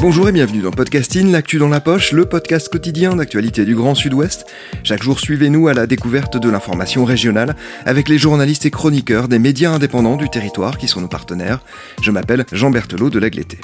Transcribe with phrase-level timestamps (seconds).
[0.00, 3.96] Bonjour et bienvenue dans Podcasting, l'actu dans la poche, le podcast quotidien d'actualité du Grand
[3.96, 4.46] Sud-Ouest.
[4.84, 9.40] Chaque jour, suivez-nous à la découverte de l'information régionale avec les journalistes et chroniqueurs des
[9.40, 11.58] médias indépendants du territoire qui sont nos partenaires.
[12.00, 13.58] Je m'appelle Jean Berthelot de l'Agleté.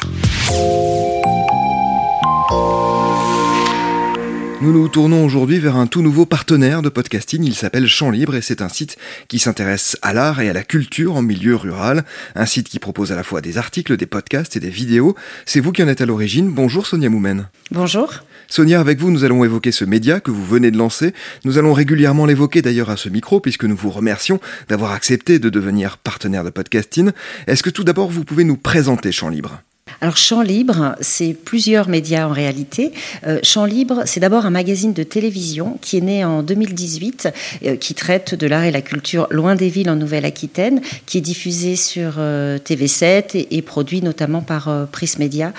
[4.61, 8.37] Nous nous tournons aujourd'hui vers un tout nouveau partenaire de podcasting, il s'appelle Champ Libre
[8.37, 8.97] et c'est un site
[9.29, 12.05] qui s'intéresse à l'art et à la culture en milieu rural,
[12.35, 15.17] un site qui propose à la fois des articles, des podcasts et des vidéos.
[15.45, 16.51] C'est vous qui en êtes à l'origine.
[16.51, 17.49] Bonjour Sonia Moumen.
[17.73, 18.23] Bonjour.
[18.49, 21.13] Sonia, avec vous, nous allons évoquer ce média que vous venez de lancer.
[21.45, 25.51] Nous allons régulièrement l'évoquer d'ailleurs à ce micro puisque nous vous remercions d'avoir accepté de
[25.51, 27.11] devenir partenaire de podcasting.
[27.47, 29.61] Est-ce que tout d'abord vous pouvez nous présenter Champ Libre
[30.01, 32.93] alors Champ Libre, c'est plusieurs médias en réalité.
[33.27, 37.29] Euh, Champ Libre, c'est d'abord un magazine de télévision qui est né en 2018,
[37.65, 41.23] euh, qui traite de l'art et la culture loin des villes en Nouvelle-Aquitaine, qui est
[41.23, 45.55] diffusé sur euh, TV7 et, produit notamment par Pris Media.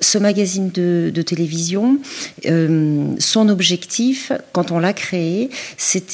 [0.00, 1.98] ce magazine de, de télévision,
[3.18, 5.50] son objectif, quand on l'a créé,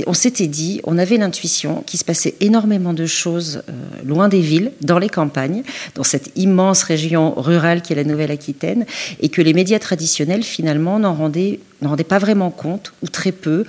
[0.07, 3.63] on s'était dit, on avait l'intuition qu'il se passait énormément de choses
[4.05, 5.63] loin des villes, dans les campagnes,
[5.95, 8.85] dans cette immense région rurale qui est la Nouvelle-Aquitaine,
[9.21, 13.65] et que les médias traditionnels, finalement, n'en rendaient, rendaient pas vraiment compte, ou très peu,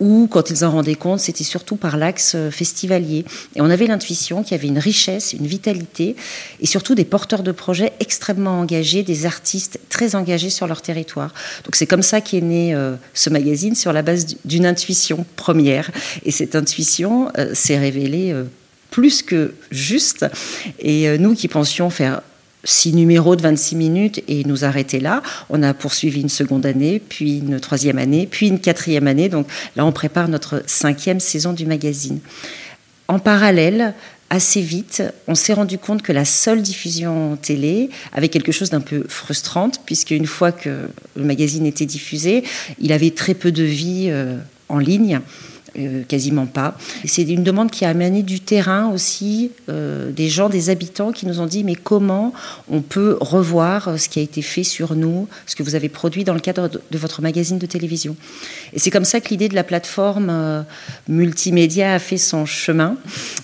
[0.00, 3.26] ou quand ils en rendaient compte, c'était surtout par l'axe euh, festivalier.
[3.54, 6.16] Et on avait l'intuition qu'il y avait une richesse, une vitalité,
[6.60, 11.34] et surtout des porteurs de projets extrêmement engagés, des artistes très engagés sur leur territoire.
[11.64, 15.90] Donc c'est comme ça qu'est né euh, ce magazine, sur la base d'une intuition première.
[16.24, 18.34] Et cette intuition euh, s'est révélée
[18.90, 20.26] plus que juste.
[20.78, 22.22] Et nous qui pensions faire
[22.64, 25.22] six numéros de 26 minutes et nous arrêter là.
[25.48, 29.28] On a poursuivi une seconde année, puis une troisième année, puis une quatrième année.
[29.28, 32.20] Donc là, on prépare notre cinquième saison du magazine.
[33.08, 33.94] En parallèle,
[34.30, 38.80] assez vite, on s'est rendu compte que la seule diffusion télé avait quelque chose d'un
[38.80, 42.44] peu frustrante, puisque une fois que le magazine était diffusé,
[42.78, 44.36] il avait très peu de vie euh,
[44.68, 45.20] en ligne.
[45.78, 46.76] Euh, quasiment pas.
[47.04, 51.26] C'est une demande qui a amené du terrain aussi, euh, des gens, des habitants qui
[51.26, 52.32] nous ont dit mais comment
[52.68, 55.88] on peut revoir euh, ce qui a été fait sur nous, ce que vous avez
[55.88, 58.16] produit dans le cadre de, votre magazine de télévision.
[58.72, 60.64] Et c'est comme ça que l'idée de la plateforme
[61.08, 62.96] multimédia a fait son chemin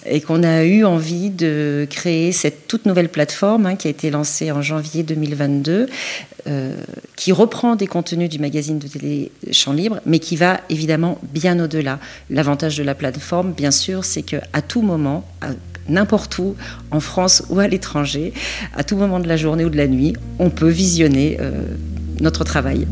[0.05, 4.11] et qu'on a eu envie de créer cette toute nouvelle plateforme hein, qui a été
[4.11, 5.87] lancée en janvier 2022
[7.17, 11.59] qui reprend des contenus du magazine de télé Champ Libre, mais qui va évidemment bien
[11.59, 11.99] au-delà.
[12.31, 15.25] L'avantage de la plateforme, bien sûr, c'est qu'à tout moment,
[15.89, 16.57] n'importe où,
[16.91, 18.33] en France ou à l'étranger,
[18.75, 21.63] à tout moment de la journée ou de la nuit, on peut visionner euh,
[22.21, 22.87] notre travail.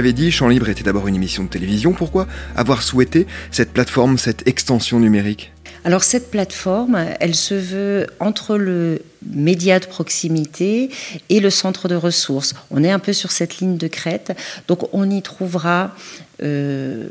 [0.00, 1.92] L'avez dit, Champ Libre était d'abord une émission de télévision.
[1.92, 2.26] Pourquoi
[2.56, 5.52] avoir souhaité cette plateforme, cette extension numérique?
[5.84, 10.88] Alors cette plateforme, elle se veut entre le média de proximité
[11.28, 12.54] et le centre de ressources.
[12.70, 14.32] On est un peu sur cette ligne de crête,
[14.68, 15.94] donc on y trouvera
[16.42, 17.08] euh,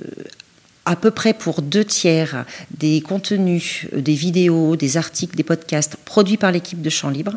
[0.85, 2.45] à peu près pour deux tiers
[2.75, 7.35] des contenus, des vidéos, des articles, des podcasts produits par l'équipe de Champ Libre,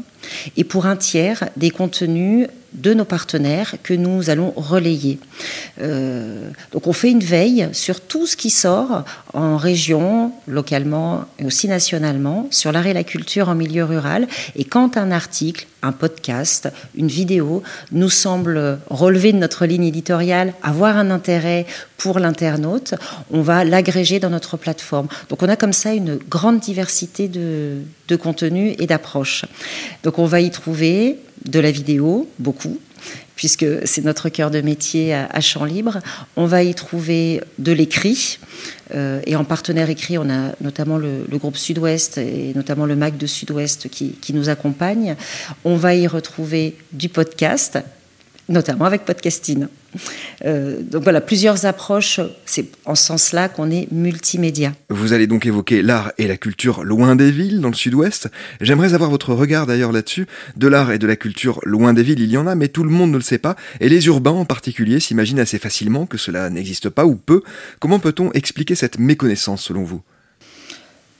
[0.56, 5.19] et pour un tiers des contenus de nos partenaires que nous allons relayer.
[5.80, 11.44] Euh, donc on fait une veille sur tout ce qui sort en région, localement et
[11.44, 14.26] aussi nationalement, sur l'art et la culture en milieu rural.
[14.56, 20.54] Et quand un article, un podcast, une vidéo nous semble relever de notre ligne éditoriale,
[20.62, 21.66] avoir un intérêt
[21.98, 22.94] pour l'internaute,
[23.30, 25.08] on va l'agréger dans notre plateforme.
[25.28, 27.78] Donc on a comme ça une grande diversité de,
[28.08, 29.44] de contenus et d'approches.
[30.02, 32.78] Donc on va y trouver de la vidéo, beaucoup,
[33.36, 35.98] puisque c'est notre cœur de métier à, Champ Libre.
[36.36, 38.38] On va y trouver de l'écrit,
[38.94, 43.16] euh, et en partenaire écrit, on a notamment le, groupe Sud-Ouest et notamment le MAC
[43.16, 45.16] de Sud-Ouest qui, qui nous accompagne.
[45.64, 47.78] On va y retrouver du podcast,
[48.48, 49.66] notamment avec Podcasting.
[50.44, 52.20] Euh, donc voilà, plusieurs approches.
[52.44, 54.72] C'est en ce sens-là qu'on est multimédia.
[54.90, 58.28] Vous allez donc évoquer l'art et la culture loin des villes, dans le sud-ouest.
[58.60, 60.26] J'aimerais avoir votre regard d'ailleurs là-dessus.
[60.56, 62.84] De l'art et de la culture loin des villes, il y en a, mais tout
[62.84, 63.56] le monde ne le sait pas.
[63.80, 67.42] Et les urbains en particulier s'imaginent assez facilement que cela n'existe pas ou peu.
[67.78, 70.02] Comment peut-on expliquer cette méconnaissance selon vous?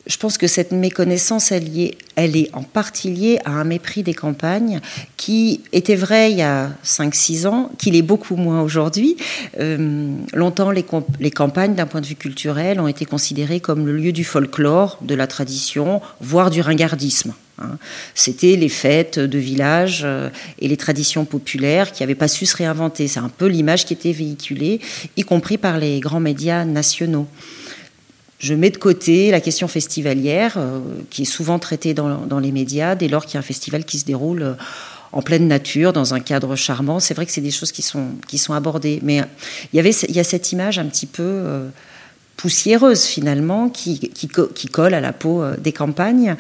[0.07, 4.81] Je pense que cette méconnaissance, elle, est en partie liée à un mépris des campagnes
[5.17, 9.17] qui était vrai il y a 5-6 ans, qu'il est beaucoup moins aujourd'hui.
[9.61, 10.85] Euh, longtemps, les,
[11.21, 14.99] les campagnes, d'un point de vue culturel, ont été considérées comme le lieu du folklore,
[15.03, 17.35] de la tradition, voire du ringardisme.
[17.59, 17.79] Hein.
[18.17, 22.57] C'était les fêtes de village euh, et les traditions populaires qui n'avaient pas su se
[22.57, 23.07] réinventer.
[23.07, 24.81] C'est un peu l'image qui était véhiculée,
[25.17, 27.29] y compris par les grands médias nationaux
[28.43, 30.81] je mets de côté la question festivalière, euh,
[31.11, 34.01] qui est souvent traitée dans, les médias, dès lors qu'il y a un festival qui
[34.01, 34.55] se déroule euh,
[35.13, 36.99] en pleine nature, dans un cadre charmant.
[36.99, 38.99] C'est vrai que c'est des choses qui sont, qui sont abordées.
[39.05, 39.23] Mais
[39.73, 41.69] il y, y a cette image un petit peu euh,
[42.37, 46.35] poussiéreuse, finalement, qui, qui, qui, colle à la peau des campagnes.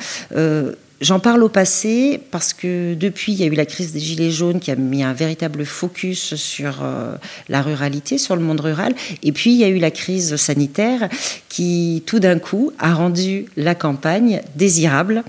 [1.02, 4.31] J'en parle au passé parce que depuis, il y a eu la crise des Gilets
[4.31, 7.16] jaunes qui a mis un véritable focus sur euh,
[7.49, 8.94] la ruralité, sur le monde rural.
[9.25, 11.08] Et puis, il y a eu la crise sanitaire
[11.49, 15.25] qui, tout d'un coup, a rendu la campagne désirable.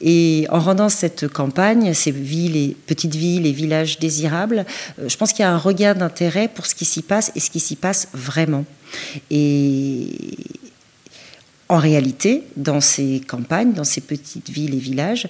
[0.00, 4.64] Et en rendant cette campagne, ces villes et petites villes et villages désirables,
[4.98, 7.40] euh, je pense qu'il y a un regard d'intérêt pour ce qui s'y passe et
[7.40, 8.64] ce qui s'y passe vraiment.
[9.30, 10.08] Et,
[11.68, 15.28] en réalité, dans ces campagnes, dans ces petites villes et villages,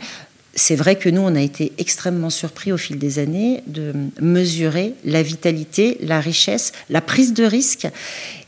[0.58, 4.94] c'est vrai que nous, on a été extrêmement surpris au fil des années de mesurer
[5.05, 7.87] la vitalité, la richesse, la prise de risque.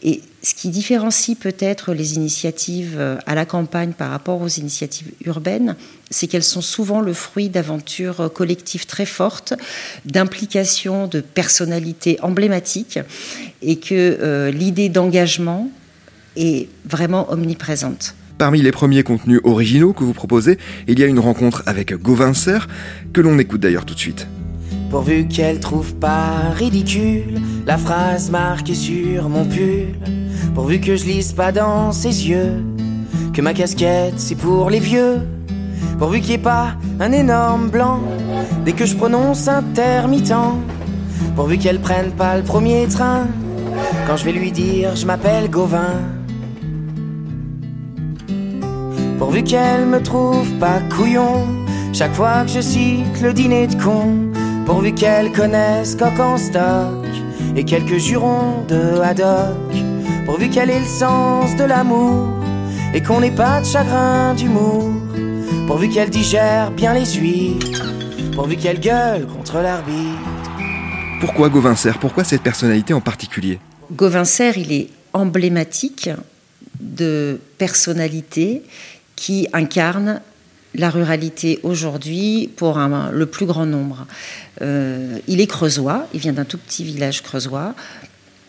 [0.03, 5.13] Et ce qui différencie peut-être les initiatives euh, à la campagne par rapport aux initiatives
[5.25, 5.77] urbaines,
[6.11, 9.55] c'est qu'elles sont souvent le fruit d'aventures collectives très fortes,
[10.05, 12.99] d'implications de personnalités emblématiques,
[13.63, 15.71] et que euh, l'idée d'engagement,
[16.37, 18.15] est vraiment omniprésente.
[18.39, 20.57] Parmi les premiers contenus originaux que vous proposez,
[20.89, 22.69] il y a une rencontre avec Gauvincer,
[23.13, 24.27] que l'on écoute d'ailleurs tout de suite.
[24.91, 29.95] Pourvu qu'elle trouve pas ridicule la phrase marquée sur mon pull,
[30.55, 32.65] pourvu que je lise pas dans ses yeux
[33.33, 35.19] que ma casquette c'est pour les vieux,
[35.99, 38.01] pourvu qu'il n'y ait pas un énorme blanc
[38.65, 40.33] dès que je prononce intermittent,
[41.37, 43.29] pourvu qu'elle prenne pas le premier train
[44.07, 46.20] quand je vais lui dire je m'appelle Gauvin.
[49.21, 51.47] Pourvu qu'elle me trouve pas couillon
[51.93, 54.33] chaque fois que je cite le dîner de con.
[54.65, 57.05] Pourvu qu'elle connaisse coq en stock
[57.55, 59.75] et quelques jurons de haddock.
[60.25, 62.29] Pourvu qu'elle ait le sens de l'amour
[62.95, 64.89] et qu'on n'ait pas de chagrin d'humour.
[65.67, 67.85] Pourvu qu'elle digère bien les huîtres.
[68.35, 70.51] Pourvu qu'elle gueule contre l'arbitre.
[71.21, 73.59] Pourquoi Gauvincer Pourquoi cette personnalité en particulier?
[73.93, 76.09] Gauvincer, il est emblématique
[76.81, 78.63] de personnalité
[79.21, 80.23] qui incarne
[80.75, 82.79] la ruralité aujourd'hui pour
[83.13, 84.07] le plus grand nombre.
[84.63, 87.75] Euh, il est creusois, il vient d'un tout petit village creusois.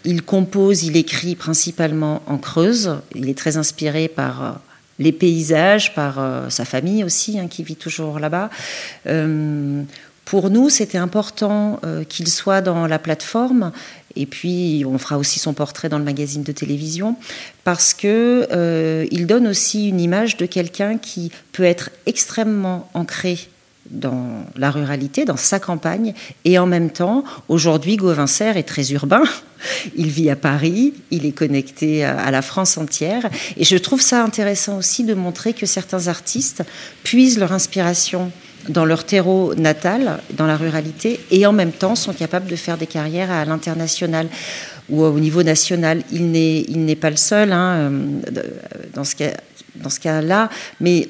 [0.06, 2.96] Il compose, il écrit principalement en Creuse.
[3.16, 4.51] Il est très inspiré par euh,
[4.98, 8.50] les paysages, par euh, sa famille aussi, hein, qui vit toujours là-bas.
[10.25, 13.72] Pour nous, c'était important qu'il soit dans la plateforme.
[14.16, 17.16] Et puis, on fera aussi son portrait dans le magazine de télévision,
[17.63, 23.40] parce que euh, il donne aussi une image de quelqu'un qui peut être extrêmement ancré
[23.90, 26.13] dans la ruralité, dans sa campagne,
[26.46, 29.24] et en même temps, aujourd'hui, Gauvincer est très urbain.
[29.96, 34.24] Il vit à Paris, il est connecté à la France entière, et je trouve ça
[34.24, 36.63] intéressant aussi de montrer que certains artistes
[37.04, 38.32] puisent leur inspiration
[38.72, 42.78] dans leur terreau natal, dans la ruralité, et en même temps sont capables de faire
[42.78, 44.28] des carrières à l'international
[44.90, 46.01] ou au niveau national.
[46.12, 47.90] Il n'est, pas le seul hein, euh,
[48.94, 50.50] dans ce cas-là,
[50.80, 51.08] mais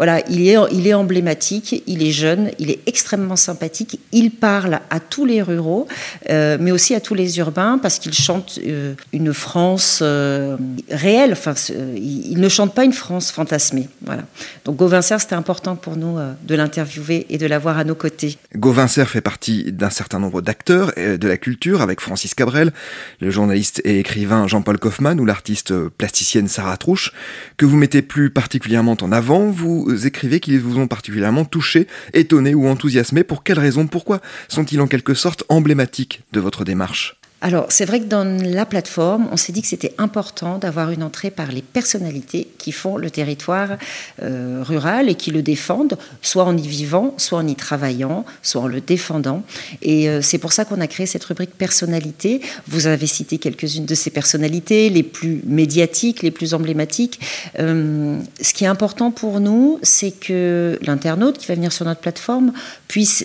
[0.00, 4.80] voilà, il est, il est emblématique, il est jeune, il est extrêmement sympathique, il parle
[4.88, 5.86] à tous les ruraux,
[6.30, 10.56] euh, mais aussi à tous les urbains, parce qu'il chante euh, une France euh,
[10.90, 11.52] réelle, enfin,
[11.96, 13.90] il, ne chante pas une France fantasmée.
[14.06, 14.22] Voilà.
[14.64, 18.38] Donc Gauvin c'était important pour nous de l'interviewer et de l'avoir à nos côtés.
[18.56, 22.72] Gauvin fait partie d'un certain nombre d'acteurs de la culture, avec Francis Cabrel,
[23.20, 27.12] le journaliste et écrivain Jean-Paul Kaufmann ou l'artiste plasticienne Sarah Trouche,
[27.58, 29.50] que vous mettez plus particulièrement en avant.
[29.50, 33.24] Vous écrivez qu'ils vous ont particulièrement touché, étonné ou enthousiasmé.
[33.24, 37.19] Pour quelles raisons Pourquoi sont-ils en quelque sorte emblématiques de votre démarche?
[37.42, 41.02] Alors, c'est vrai que dans la plateforme, on s'est dit que c'était important d'avoir une
[41.02, 43.78] entrée par les personnalités qui font le territoire
[44.22, 48.60] euh, rural et qui le défendent, soit en y vivant, soit en y travaillant, soit
[48.60, 49.42] en le défendant.
[49.80, 52.42] Et euh, c'est pour ça qu'on a créé cette rubrique personnalité.
[52.68, 57.20] Vous avez cité quelques-unes de ces personnalités, les plus médiatiques, les plus emblématiques.
[57.58, 62.00] Euh, ce qui est important pour nous, c'est que l'internaute qui va venir sur notre
[62.00, 62.52] plateforme
[62.86, 63.24] puisse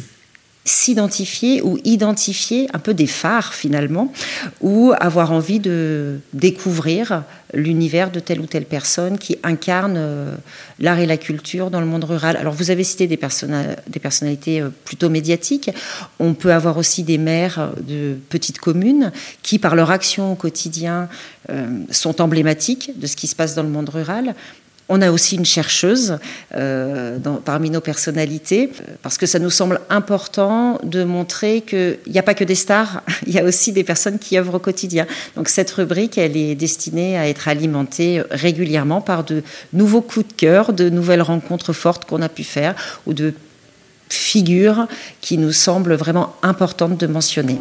[0.66, 4.12] s'identifier ou identifier un peu des phares finalement,
[4.62, 10.36] ou avoir envie de découvrir l'univers de telle ou telle personne qui incarne euh,
[10.80, 12.36] l'art et la culture dans le monde rural.
[12.36, 15.70] Alors vous avez cité des, personnalités euh, plutôt médiatiques,
[16.20, 19.12] on peut avoir aussi des maires de petites communes
[19.44, 21.08] qui par leur action au quotidien
[21.52, 24.34] euh, sont emblématiques de ce qui se passe dans le monde rural.
[24.88, 26.20] On a aussi une chercheuse
[26.56, 28.70] euh, parmi nos personnalités,
[29.02, 33.02] parce que ça nous semble important de montrer qu'il n'y a pas que des stars,
[33.28, 35.08] il y a aussi des personnes qui œuvrent au quotidien.
[35.36, 39.42] Donc cette rubrique, elle est destinée à être alimentée régulièrement par de
[39.74, 42.76] nouveaux coups de cœur, de nouvelles rencontres fortes qu'on a pu faire,
[43.08, 43.34] ou de
[44.10, 44.88] figures
[45.22, 47.58] qui nous semblent vraiment importantes de mentionner.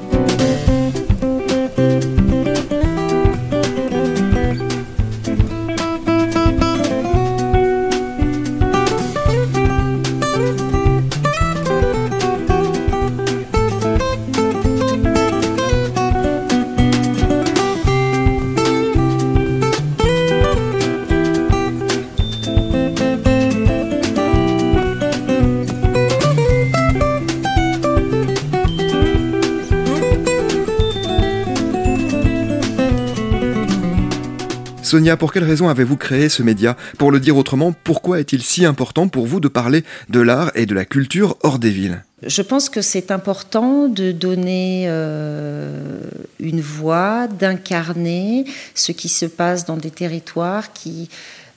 [34.84, 38.66] Sonia, pour quelle raison avez-vous créé ce média Pour le dire autrement, pourquoi est-il si
[38.66, 42.40] important pour vous de parler de l'art et de la culture hors des villes je
[42.40, 46.00] pense que c'est important de donner euh,
[46.40, 51.10] une voix, d'incarner ce qui se passe dans des territoires qui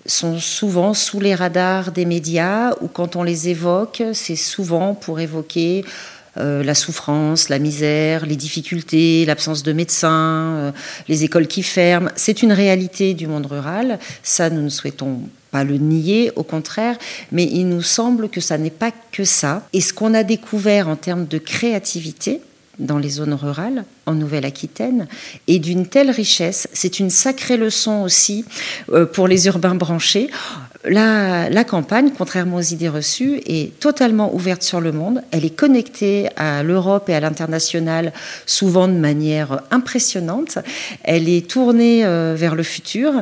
[0.05, 5.21] sont souvent sous les radars des médias ou quand on les évoque, c'est souvent pour
[5.21, 5.85] évoquer
[6.39, 10.71] euh, la souffrance, la misère, les difficultés, l'absence de médecins, euh,
[11.07, 12.09] les écoles qui ferment.
[12.15, 13.99] C'est une réalité du monde rural.
[14.23, 16.97] Ça, nous ne souhaitons pas le nier, au contraire,
[17.31, 19.67] mais il nous semble que ça n'est pas que ça.
[19.73, 22.41] Et ce qu'on a découvert en termes de créativité,
[22.79, 25.07] dans les zones rurales, en Nouvelle-Aquitaine,
[25.47, 26.67] et d'une telle richesse.
[26.73, 28.45] C'est une sacrée leçon aussi
[28.91, 30.29] euh, pour les urbains branchés
[30.89, 35.21] la, campagne, contrairement aux idées reçues, est totalement ouverte sur le monde.
[35.31, 38.13] Elle est connectée à l'Europe et à l'international,
[38.45, 40.59] souvent de manière impressionnante.
[41.03, 43.21] Elle est tournée euh, vers le futur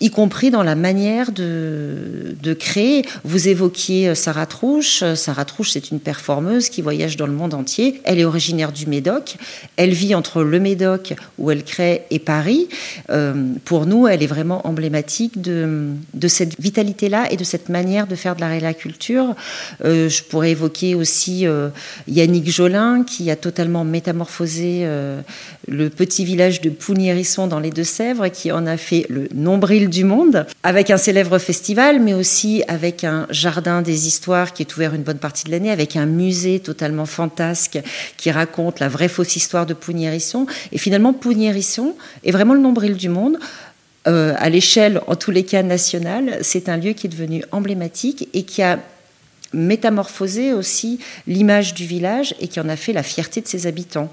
[0.00, 3.04] y compris dans la manière de, créer.
[3.24, 5.02] Vous évoquiez euh, Sarah Trouche.
[5.02, 8.00] Euh, Sarah Trouche, c'est une performeuse qui voyage dans le monde entier.
[8.04, 9.36] Elle est originaire du Médoc.
[9.76, 12.68] Elle vit entre le Médoc, où elle crée, et Paris.
[13.10, 13.34] Euh,
[13.64, 18.14] pour nous, elle est vraiment emblématique de, de cette vitalité-là et de cette manière de
[18.14, 19.34] faire de la culture.
[19.82, 21.46] je pourrais évoquer aussi
[22.06, 24.86] Yannick Jolin, qui a totalement métamorphosé
[25.66, 30.04] le petit village de Pougnérisson dans les Deux-Sèvres, qui en a fait le nombril du
[30.04, 34.94] monde, avec un célèbre festival, mais aussi avec un jardin des histoires qui est ouvert
[34.94, 37.78] une bonne partie de l'année, avec un musée totalement fantasque
[38.16, 40.46] qui raconte la vraie fausse histoire de Pougnérisson.
[40.72, 43.38] Et finalement, Pougnérisson est vraiment le nombril du monde.
[44.06, 48.28] Euh, à l'échelle, en tous les cas nationale, c'est un lieu qui est devenu emblématique
[48.34, 48.78] et qui a
[49.54, 54.10] métamorphosé aussi l'image du village et qui en a fait la fierté de ses habitants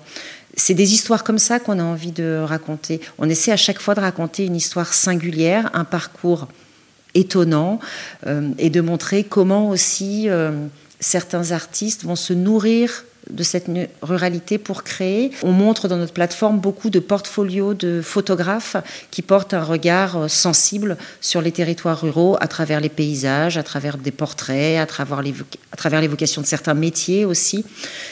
[0.55, 3.01] c'est des histoires comme ça qu'on a envie de raconter.
[3.17, 6.47] On essaie à chaque fois de raconter une histoire singulière, un parcours
[7.13, 7.79] étonnant,
[8.27, 10.51] euh, et de montrer comment aussi euh,
[10.99, 13.69] certains artistes vont se nourrir de cette
[14.01, 15.31] ruralité pour créer.
[15.43, 18.75] On montre dans notre plateforme beaucoup de portfolios de photographes
[19.09, 23.63] qui portent un regard euh, sensible sur les territoires ruraux à travers les paysages, à
[23.63, 27.65] travers des portraits, à travers l'évocation de certains métiers aussi.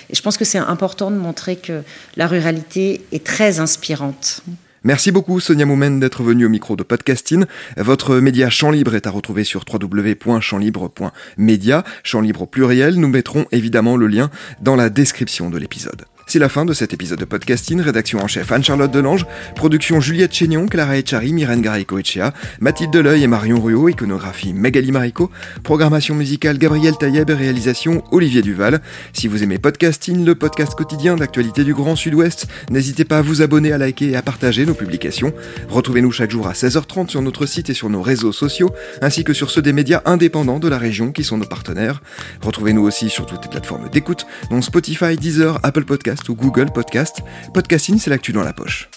[0.09, 1.83] Et je pense que c'est important de montrer que
[2.15, 4.41] la ruralité est très inspirante.
[4.83, 7.45] Merci beaucoup Sonia Moumen d'être venue au micro de Podcasting.
[7.75, 11.83] Votre média Champ Libre est à retrouver sur www.champslibre.media.
[12.03, 14.29] Champ Libre au pluriel, nous mettrons évidemment le lien
[14.62, 16.05] dans la description de l'épisode.
[16.31, 17.81] C'est la fin de cet épisode de podcasting.
[17.81, 19.25] Rédaction en chef Anne-Charlotte Delange.
[19.55, 23.89] Production Juliette Chénion, Clara Echari, Myrène Garico-Echea, Mathilde Deleuil et Marion Ruot.
[23.89, 25.31] Iconographie Magali Marico.
[25.63, 27.31] Programmation musicale Gabriel Taïeb.
[27.31, 28.79] Réalisation Olivier Duval.
[29.12, 33.41] Si vous aimez podcasting, le podcast quotidien d'actualité du Grand Sud-Ouest, n'hésitez pas à vous
[33.41, 35.33] abonner, à liker et à partager nos publications.
[35.67, 38.69] Retrouvez-nous chaque jour à 16h30 sur notre site et sur nos réseaux sociaux,
[39.01, 42.03] ainsi que sur ceux des médias indépendants de la région qui sont nos partenaires.
[42.43, 47.21] Retrouvez-nous aussi sur toutes les plateformes d'écoute, dont Spotify, Deezer, Apple Podcasts ou Google Podcast.
[47.53, 48.89] Podcasting, c'est l'actu dans la poche.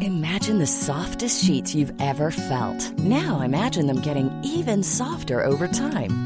[0.00, 2.92] Imagine the softest sheets you've ever felt.
[2.98, 6.25] Now imagine them getting even softer over time.